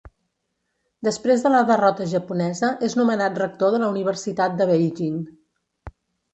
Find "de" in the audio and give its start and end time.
1.47-1.51, 3.79-3.85, 4.63-4.71